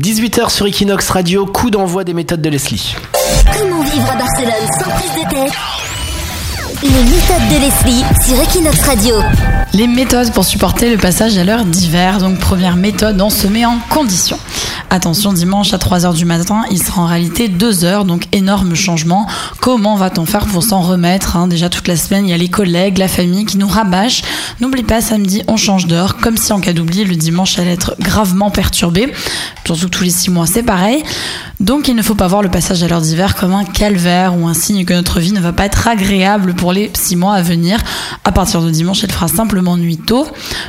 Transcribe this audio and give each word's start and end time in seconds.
18h 0.00 0.48
sur 0.48 0.66
Equinox 0.66 1.10
Radio, 1.10 1.44
coup 1.44 1.70
d'envoi 1.70 2.02
des 2.02 2.14
méthodes 2.14 2.40
de 2.40 2.48
Leslie. 2.48 2.96
Comment 3.52 3.82
vivre 3.82 4.10
à 4.10 4.16
Barcelone 4.16 4.52
sans 4.78 4.90
prise 4.90 5.10
de 5.10 5.28
tête 5.28 5.52
Les 6.82 6.88
méthodes 6.88 7.48
de 7.50 7.60
Leslie 7.60 8.04
sur 8.24 8.42
Equinox 8.42 8.80
Radio. 8.86 9.16
Les 9.74 9.86
méthodes 9.86 10.32
pour 10.32 10.46
supporter 10.46 10.90
le 10.90 10.96
passage 10.96 11.36
à 11.36 11.44
l'heure 11.44 11.66
d'hiver. 11.66 12.16
Donc 12.16 12.38
première 12.38 12.76
méthode, 12.76 13.20
on 13.20 13.28
se 13.28 13.46
met 13.46 13.66
en 13.66 13.80
condition. 13.90 14.38
Attention, 14.94 15.32
dimanche 15.32 15.72
à 15.72 15.78
3h 15.78 16.12
du 16.12 16.26
matin, 16.26 16.64
il 16.70 16.78
sera 16.78 17.00
en 17.00 17.06
réalité 17.06 17.48
2h, 17.48 18.04
donc 18.04 18.26
énorme 18.32 18.74
changement. 18.74 19.26
Comment 19.58 19.96
va-t-on 19.96 20.26
faire 20.26 20.44
pour 20.44 20.62
s'en 20.62 20.82
remettre 20.82 21.34
hein? 21.34 21.48
Déjà 21.48 21.70
toute 21.70 21.88
la 21.88 21.96
semaine, 21.96 22.26
il 22.26 22.30
y 22.30 22.34
a 22.34 22.36
les 22.36 22.50
collègues, 22.50 22.98
la 22.98 23.08
famille 23.08 23.46
qui 23.46 23.56
nous 23.56 23.66
rabâchent. 23.66 24.20
N'oublie 24.60 24.82
pas, 24.82 25.00
samedi, 25.00 25.44
on 25.48 25.56
change 25.56 25.86
d'heure, 25.86 26.18
comme 26.18 26.36
si 26.36 26.52
en 26.52 26.60
cas 26.60 26.74
d'oubli, 26.74 27.06
le 27.06 27.16
dimanche 27.16 27.58
allait 27.58 27.72
être 27.72 27.94
gravement 28.00 28.50
perturbé. 28.50 29.10
Surtout 29.64 29.88
tous 29.88 30.04
les 30.04 30.10
6 30.10 30.30
mois, 30.30 30.46
c'est 30.46 30.62
pareil. 30.62 31.02
Donc 31.58 31.88
il 31.88 31.96
ne 31.96 32.02
faut 32.02 32.14
pas 32.14 32.26
voir 32.26 32.42
le 32.42 32.50
passage 32.50 32.82
à 32.82 32.88
l'heure 32.88 33.00
d'hiver 33.00 33.34
comme 33.34 33.54
un 33.54 33.64
calvaire 33.64 34.36
ou 34.38 34.46
un 34.46 34.52
signe 34.52 34.84
que 34.84 34.92
notre 34.92 35.20
vie 35.20 35.32
ne 35.32 35.40
va 35.40 35.52
pas 35.52 35.64
être 35.64 35.88
agréable 35.88 36.52
pour 36.52 36.74
les 36.74 36.90
6 36.92 37.16
mois 37.16 37.32
à 37.32 37.40
venir. 37.40 37.78
À 38.24 38.32
partir 38.32 38.60
de 38.60 38.70
dimanche, 38.70 39.04
elle 39.04 39.12
fera 39.12 39.28
simplement 39.28 39.78
nuit 39.78 39.96
tôt. 39.96 40.26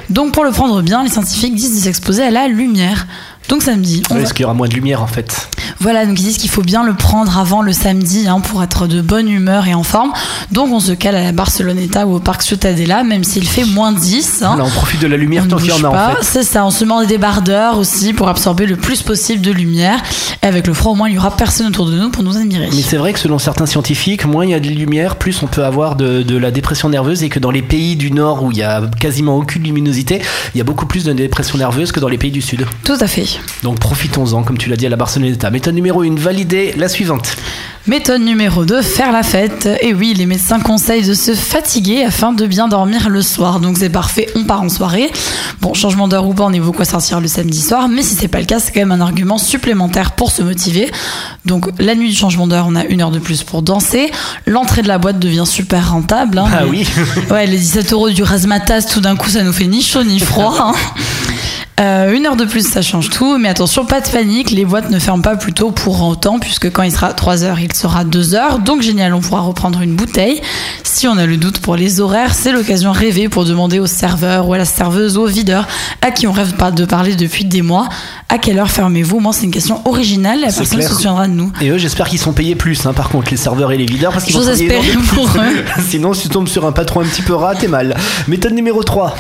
Donc 0.10 0.32
pour 0.32 0.46
le 0.46 0.52
prendre 0.52 0.82
bien, 0.82 1.04
les 1.04 1.10
scientifiques 1.10 1.56
disent 1.56 1.76
de 1.76 1.82
s'exposer 1.82 2.24
à 2.24 2.32
la 2.32 2.48
lumière. 2.48 3.06
Donc 3.54 3.62
samedi. 3.62 4.02
on 4.10 4.16
va- 4.16 4.22
Est-ce 4.22 4.34
qu'il 4.34 4.42
y 4.42 4.46
aura 4.46 4.56
moins 4.56 4.68
de 4.68 4.74
lumière 4.74 5.04
en 5.04 5.06
fait 5.06 5.48
Voilà, 5.84 6.06
donc 6.06 6.18
ils 6.20 6.24
disent 6.24 6.38
qu'il 6.38 6.50
faut 6.50 6.62
bien 6.62 6.84
le 6.84 6.94
prendre 6.94 7.38
avant 7.38 7.62
le 7.62 7.74
samedi 7.74 8.26
hein, 8.28 8.40
pour 8.40 8.64
être 8.64 8.88
de 8.88 9.02
bonne 9.02 9.28
humeur 9.30 9.68
et 9.68 9.74
en 9.74 9.84
forme. 9.84 10.12
Donc 10.52 10.72
on 10.72 10.80
se 10.80 10.94
cale 10.94 11.16
à 11.16 11.24
la 11.24 11.32
Barceloneta 11.34 12.08
ou 12.08 12.16
au 12.16 12.20
parc 12.20 12.42
Ciutadella, 12.42 13.04
même 13.04 13.24
s'il 13.26 13.46
fait 13.48 13.66
moins 13.66 13.92
10. 13.92 14.44
hein. 14.44 14.56
Là, 14.58 14.64
on 14.66 14.70
profite 14.70 15.02
de 15.02 15.08
la 15.08 15.18
lumière 15.18 15.44
On 15.46 15.50
tant 15.50 15.58
qu'il 15.58 15.68
y 15.68 15.72
en 15.74 15.84
a 15.84 15.92
pas, 15.92 16.12
en 16.14 16.16
fait. 16.16 16.24
c'est 16.24 16.44
ça, 16.44 16.66
on 16.66 16.72
se 16.72 16.86
met 16.86 16.94
en 16.94 17.04
débardeur 17.04 17.78
aussi 17.78 18.14
pour 18.14 18.30
absorber 18.30 18.66
le 18.66 18.78
plus 18.78 19.02
possible 19.02 19.42
de 19.42 19.52
lumière. 19.52 20.02
Et 20.42 20.46
avec 20.46 20.68
le 20.68 20.74
froid, 20.74 20.94
au 20.94 20.96
moins, 20.96 21.10
il 21.10 21.16
y 21.16 21.18
aura 21.18 21.36
personne 21.36 21.68
autour 21.68 21.86
de 21.90 21.98
nous 22.00 22.10
pour 22.10 22.24
nous 22.24 22.38
admirer. 22.38 22.70
Mais 22.74 22.82
c'est 22.82 22.98
vrai 22.98 23.12
que 23.12 23.20
selon 23.20 23.38
certains 23.38 23.66
scientifiques, 23.66 24.26
moins 24.26 24.46
il 24.46 24.52
y 24.52 24.54
a 24.54 24.60
de 24.62 24.68
lumière, 24.70 25.18
plus 25.18 25.44
on 25.44 25.48
peut 25.48 25.66
avoir 25.66 25.96
de, 25.98 26.24
de 26.24 26.38
la 26.38 26.52
dépression 26.52 26.88
nerveuse 26.90 27.24
et 27.24 27.30
que 27.30 27.40
dans 27.40 27.52
les 27.52 27.62
pays 27.62 27.98
du 27.98 28.12
Nord 28.12 28.44
où 28.44 28.52
il 28.52 28.58
y 28.58 28.64
a 28.64 28.82
quasiment 29.00 29.36
aucune 29.38 29.64
luminosité, 29.64 30.22
il 30.56 30.58
y 30.58 30.62
a 30.62 30.64
beaucoup 30.64 30.86
plus 30.86 31.04
de 31.04 31.12
dépression 31.14 31.58
nerveuse 31.58 31.92
que 31.92 32.00
dans 32.00 32.08
les 32.08 32.18
pays 32.18 32.32
du 32.32 32.42
Sud. 32.42 32.66
Tout 32.86 32.98
à 33.00 33.08
fait. 33.08 33.26
Donc 33.64 33.80
profitons-en, 33.80 34.44
comme 34.44 34.58
tu 34.58 34.70
l'as 34.70 34.78
dit 34.78 34.86
à 34.86 34.90
la 34.90 34.96
Barceloneta. 34.96 35.50
Méthode 35.50 35.73
numéro 35.74 36.02
1, 36.04 36.16
valider 36.16 36.74
la 36.78 36.88
suivante. 36.88 37.36
Méthode 37.86 38.22
numéro 38.22 38.64
2, 38.64 38.82
faire 38.82 39.12
la 39.12 39.24
fête. 39.24 39.68
Et 39.82 39.94
oui, 39.94 40.14
les 40.16 40.26
médecins 40.26 40.62
conseillent 40.62 41.06
de 41.06 41.14
se 41.14 41.36
fatiguer 41.36 42.06
afin 42.06 42.32
de 42.32 42.46
bien 42.46 42.70
dormir 42.70 43.10
le 43.10 43.22
soir. 43.22 43.60
Donc 43.60 43.78
c'est 43.78 43.90
parfait, 43.90 44.28
on 44.36 44.46
part 44.46 44.62
en 44.62 44.70
soirée. 44.70 45.12
Bon, 45.60 45.74
changement 45.74 46.08
d'heure 46.08 46.26
ou 46.26 46.34
pas, 46.34 46.46
on 46.46 46.54
est 46.54 46.62
beaucoup 46.62 46.82
à 46.82 46.86
sortir 46.86 47.20
le 47.20 47.28
samedi 47.28 47.60
soir. 47.62 47.90
Mais 47.90 48.02
si 48.02 48.16
c'est 48.16 48.30
pas 48.30 48.40
le 48.40 48.46
cas, 48.46 48.60
c'est 48.60 48.72
quand 48.72 48.80
même 48.80 48.94
un 48.94 49.02
argument 49.02 49.38
supplémentaire 49.38 50.12
pour 50.14 50.32
se 50.32 50.42
motiver. 50.42 50.90
Donc 51.46 51.68
la 51.78 51.94
nuit 51.96 52.10
du 52.10 52.16
changement 52.16 52.48
d'heure, 52.48 52.68
on 52.70 52.76
a 52.78 52.86
une 52.86 53.02
heure 53.02 53.12
de 53.12 53.20
plus 53.20 53.44
pour 53.44 53.62
danser. 53.62 54.10
L'entrée 54.48 54.82
de 54.82 54.88
la 54.88 54.98
boîte 54.98 55.20
devient 55.20 55.44
super 55.46 55.92
rentable. 55.92 56.38
hein. 56.38 56.46
Ah 56.54 56.64
oui. 56.66 56.88
Ouais, 57.32 57.48
les 57.48 57.58
17 57.58 57.92
euros 57.92 58.10
du 58.12 58.24
Razmataz, 58.24 58.86
tout 58.86 59.02
d'un 59.02 59.18
coup, 59.18 59.30
ça 59.30 59.44
nous 59.44 59.52
fait 59.54 59.68
ni 59.68 59.82
chaud 59.82 60.04
ni 60.06 60.20
froid. 60.22 60.56
hein. 60.58 60.72
Euh, 61.80 62.14
une 62.14 62.26
heure 62.26 62.36
de 62.36 62.46
plus, 62.46 62.68
ça 62.68 62.82
change 62.82 63.10
tout. 63.10 63.38
Mais 63.38 63.50
attention, 63.50 63.86
pas 63.86 64.02
de 64.02 64.10
panique, 64.10 64.52
les 64.52 64.66
boîtes 64.66 64.90
ne 64.90 65.00
ferment 65.00 65.22
pas 65.22 65.36
plus 65.36 65.54
tôt 65.54 65.72
pour 65.72 66.02
autant, 66.04 66.40
puisque 66.40 66.72
quand 66.72 66.84
il 66.84 66.92
sera 66.92 67.14
3 67.14 67.44
heures, 67.44 67.60
il 67.60 67.74
sera 67.74 68.04
2 68.04 68.36
heures. 68.36 68.60
Donc 68.60 68.82
génial, 68.82 69.14
on 69.14 69.22
pourra 69.22 69.42
reprendre 69.42 69.82
une 69.82 69.96
bouteille. 69.96 70.42
Si 70.84 71.08
on 71.08 71.18
a 71.18 71.26
le 71.26 71.38
doute 71.38 71.60
pour 71.60 71.76
les 71.76 72.00
horaires, 72.00 72.34
c'est 72.34 72.52
l'occasion 72.52 72.92
rêvée 72.92 73.30
pour 73.30 73.46
demander 73.46 73.80
au 73.80 73.88
serveur 73.88 74.48
ou 74.48 74.54
à 74.54 74.58
la 74.58 74.66
serveuse 74.66 75.18
ou 75.18 75.22
au 75.22 75.28
videur, 75.28 75.68
à 76.02 76.12
qui 76.12 76.28
on 76.28 76.32
rêve 76.32 76.54
pas 76.54 76.72
de 76.72 76.86
parler 76.86 77.16
depuis 77.16 77.46
des 77.46 77.62
mois, 77.62 77.90
à 78.30 78.38
quelle 78.38 78.60
heure 78.60 78.70
fermez-vous? 78.70 79.20
Moi, 79.20 79.34
c'est 79.34 79.46
une 79.46 79.52
question 79.52 79.82
originale, 79.86 80.42
la 80.42 80.48
personne 80.48 80.78
clair. 80.78 80.90
se 80.90 80.96
souviendra 80.96 81.28
de 81.28 81.34
nous. 81.34 81.52
Et 81.62 81.70
eux, 81.70 81.78
j'espère 81.78 82.08
qu'ils 82.08 82.20
sont 82.20 82.34
payés 82.34 82.56
plus, 82.56 82.86
hein, 82.86 82.94
par 82.94 83.10
contre, 83.10 83.32
les 83.32 83.38
serveurs 83.38 83.72
et 83.72 83.78
les 83.78 83.86
videurs, 83.86 84.14
parce 84.14 84.26
qu'ils 84.26 84.36
vont 84.36 84.42
de 84.42 85.16
pour 85.16 85.30
plus. 85.30 85.40
eux. 85.40 85.66
Sinon, 85.88 86.14
si 86.14 86.24
tu 86.24 86.30
tombes 86.30 86.48
sur 86.48 86.66
un 86.66 86.72
patron 86.72 87.02
un 87.02 87.06
petit 87.06 87.22
peu 87.22 87.34
rat, 87.34 87.56
t'es 87.56 87.68
mal. 87.68 87.96
Méthode 88.28 88.54
numéro 88.54 88.84
3. 88.84 89.16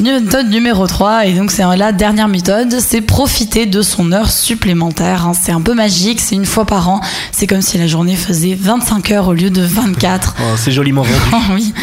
Méthode 0.00 0.48
numéro 0.48 0.86
3, 0.86 1.26
et 1.26 1.34
donc 1.34 1.50
c'est 1.50 1.62
la 1.76 1.92
dernière 1.92 2.26
méthode, 2.28 2.80
c'est 2.80 3.02
profiter 3.02 3.66
de 3.66 3.82
son 3.82 4.12
heure 4.12 4.30
supplémentaire. 4.30 5.26
hein. 5.26 5.32
C'est 5.38 5.52
un 5.52 5.60
peu 5.60 5.74
magique, 5.74 6.20
c'est 6.20 6.34
une 6.36 6.46
fois 6.46 6.64
par 6.64 6.88
an. 6.88 7.00
C'est 7.32 7.46
comme 7.46 7.60
si 7.60 7.76
la 7.76 7.86
journée 7.86 8.16
faisait 8.16 8.54
25 8.58 9.10
heures 9.10 9.28
au 9.28 9.34
lieu 9.34 9.50
de 9.50 9.60
24. 9.62 10.36
Oh, 10.38 10.42
c'est 10.56 10.72
joliment 10.72 11.02
vendu. 11.30 11.44
oui. 11.54 11.74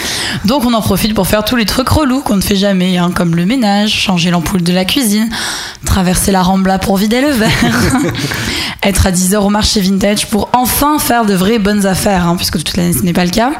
Donc 0.45 0.65
on 0.65 0.73
en 0.73 0.81
profite 0.81 1.13
pour 1.13 1.27
faire 1.27 1.43
tous 1.45 1.55
les 1.55 1.65
trucs 1.65 1.89
relous 1.89 2.21
qu'on 2.21 2.35
ne 2.35 2.41
fait 2.41 2.55
jamais, 2.55 2.97
hein, 2.97 3.11
comme 3.13 3.35
le 3.35 3.45
ménage, 3.45 3.91
changer 3.91 4.29
l'ampoule 4.31 4.61
de 4.63 4.73
la 4.73 4.85
cuisine, 4.85 5.29
traverser 5.85 6.31
la 6.31 6.41
rambla 6.41 6.79
pour 6.79 6.97
vider 6.97 7.21
le 7.21 7.29
verre, 7.31 7.51
être 8.83 9.07
à 9.07 9.11
10 9.11 9.33
heures 9.35 9.45
au 9.45 9.49
marché 9.49 9.81
vintage 9.81 10.27
pour 10.27 10.49
enfin 10.53 10.99
faire 10.99 11.25
de 11.25 11.33
vraies 11.33 11.59
bonnes 11.59 11.85
affaires, 11.85 12.27
hein, 12.27 12.35
puisque 12.35 12.57
toute 12.63 12.77
l'année 12.77 12.93
ce 12.93 13.01
n'est 13.03 13.13
pas 13.13 13.25
le 13.25 13.31
cas. 13.31 13.51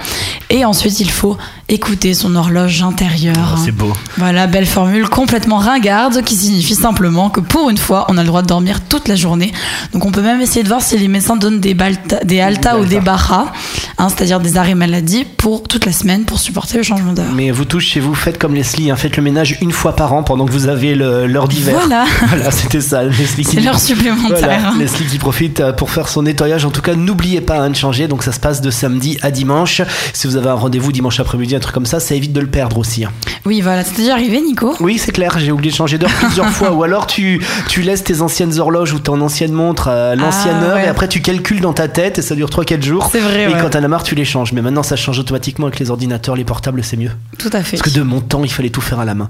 Et 0.49 0.65
ensuite 0.65 0.99
il 0.99 1.09
faut 1.09 1.37
écouter 1.69 2.13
son 2.13 2.35
horloge 2.35 2.81
intérieure. 2.81 3.55
Oh, 3.55 3.59
c'est 3.63 3.71
beau. 3.71 3.91
Voilà, 4.17 4.47
belle 4.47 4.65
formule 4.65 5.09
complètement 5.09 5.57
ringarde 5.57 6.21
qui 6.23 6.35
signifie 6.35 6.75
simplement 6.75 7.29
que 7.29 7.41
pour 7.41 7.69
une 7.69 7.77
fois, 7.77 8.05
on 8.09 8.17
a 8.17 8.21
le 8.21 8.27
droit 8.27 8.41
de 8.41 8.47
dormir 8.47 8.79
toute 8.87 9.07
la 9.09 9.15
journée. 9.15 9.51
Donc 9.93 10.05
on 10.05 10.11
peut 10.11 10.21
même 10.21 10.39
essayer 10.39 10.63
de 10.63 10.69
voir 10.69 10.81
si 10.81 10.97
les 10.97 11.07
médecins 11.09 11.35
donnent 11.35 11.59
des, 11.59 11.73
balta- 11.73 12.23
des 12.23 12.39
alta 12.39 12.77
ou 12.79 12.85
des 12.85 13.01
barras, 13.01 13.47
hein, 13.97 14.09
c'est-à-dire 14.09 14.39
des 14.39 14.57
arrêts 14.57 14.75
maladie 14.75 15.25
pour 15.25 15.63
toute 15.63 15.85
la 15.85 15.91
semaine 15.91 16.25
pour 16.25 16.39
supporter 16.39 16.77
le 16.77 16.83
changement 16.83 17.13
d'heure. 17.13 17.25
Mais 17.35 17.51
vous 17.51 17.65
tous 17.65 17.79
chez 17.79 17.99
vous, 17.99 18.13
faites 18.15 18.37
comme 18.37 18.53
Leslie, 18.55 18.91
hein, 18.91 18.95
faites 18.95 19.17
le 19.17 19.23
ménage 19.23 19.57
une 19.61 19.71
fois 19.71 19.95
par 19.95 20.13
an 20.13 20.23
pendant 20.23 20.45
que 20.45 20.51
vous 20.51 20.67
avez 20.67 20.95
l'heure 20.95 21.47
d'hiver. 21.47 21.75
Voilà. 21.79 22.05
Voilà, 22.27 22.51
c'était 22.51 22.81
ça, 22.81 23.03
Leslie. 23.03 23.43
C'est 23.45 23.59
l'heure 23.61 23.79
supplémentaire. 23.79 24.37
Voilà, 24.39 24.69
hein. 24.69 24.75
Leslie 24.79 25.05
qui 25.05 25.17
profite 25.17 25.59
euh, 25.59 25.71
pour 25.73 25.89
faire 25.89 26.09
son 26.09 26.23
nettoyage. 26.23 26.65
En 26.65 26.71
tout 26.71 26.81
cas, 26.81 26.93
n'oubliez 26.95 27.41
pas 27.41 27.59
hein, 27.59 27.69
de 27.69 27.75
changer. 27.75 28.07
Donc 28.07 28.23
ça 28.23 28.31
se 28.31 28.39
passe 28.39 28.61
de 28.61 28.69
samedi 28.69 29.17
à 29.21 29.31
dimanche. 29.31 29.81
Si 30.13 30.27
vous 30.27 30.35
avez 30.35 30.49
un 30.49 30.53
rendez-vous 30.55 30.91
dimanche 30.91 31.19
après-midi, 31.19 31.55
un 31.55 31.59
truc 31.59 31.73
comme 31.73 31.85
ça, 31.85 31.99
ça 31.99 32.15
évite 32.15 32.33
de 32.33 32.39
le 32.41 32.47
perdre 32.47 32.77
aussi. 32.77 33.05
Oui, 33.45 33.61
voilà, 33.61 33.83
c'est 33.83 33.95
déjà 33.97 34.13
arrivé, 34.13 34.41
Nico 34.41 34.75
Oui, 34.81 34.97
c'est 34.97 35.11
clair, 35.11 35.37
j'ai 35.39 35.51
oublié 35.51 35.71
de 35.71 35.75
changer 35.75 35.97
d'heure 35.97 36.11
plusieurs 36.11 36.49
fois. 36.51 36.71
Ou 36.73 36.83
alors 36.83 37.07
tu, 37.07 37.41
tu 37.69 37.81
laisses 37.81 38.03
tes 38.03 38.21
anciennes 38.21 38.59
horloges 38.59 38.93
ou 38.93 38.99
ton 38.99 39.19
ancienne 39.21 39.51
montre 39.53 39.87
à 39.87 40.15
l'ancienne 40.15 40.57
Ah, 40.61 40.65
heure 40.65 40.75
ouais. 40.75 40.85
et 40.85 40.87
après 40.87 41.07
tu 41.07 41.21
calcules 41.21 41.61
dans 41.61 41.73
ta 41.73 41.87
tête 41.87 42.19
et 42.19 42.21
ça 42.21 42.35
dure 42.35 42.49
3-4 42.49 42.83
jours. 42.83 43.09
C'est 43.11 43.19
vrai, 43.19 43.43
Et 43.43 43.47
ouais. 43.47 43.53
quand 43.61 43.69
tu 44.03 44.15
les 44.15 44.25
changes. 44.25 44.53
Mais 44.53 44.61
maintenant, 44.61 44.83
ça 44.83 44.95
change 44.95 45.19
automatiquement 45.19 45.67
avec 45.67 45.79
les 45.79 45.89
ordinateurs, 45.89 46.35
les 46.35 46.43
portables, 46.43 46.83
c'est 46.83 46.97
mieux. 46.97 47.11
Tout 47.37 47.49
à 47.53 47.63
fait. 47.63 47.77
Parce 47.77 47.89
que 47.89 47.97
de 47.97 48.03
mon 48.03 48.21
temps, 48.21 48.43
il 48.43 48.51
fallait 48.51 48.69
tout 48.69 48.81
faire 48.81 48.99
à 48.99 49.05
la 49.05 49.15
main. 49.15 49.27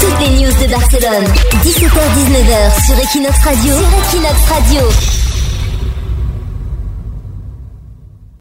Toutes 0.00 0.20
les 0.20 0.30
news 0.30 0.52
de 0.52 0.70
Barcelone. 0.70 1.24
17h-19h 1.64 2.86
sur 2.86 2.98
Equinox 2.98 3.38
Radio. 3.44 3.74
Sur 3.74 4.18
Equinox 4.18 4.38
Radio. 4.48 5.27